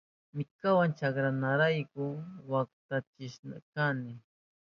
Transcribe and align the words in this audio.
Minkawa 0.35 0.85
chakraynirayku 0.97 2.03
waktachishkani. 2.51 4.13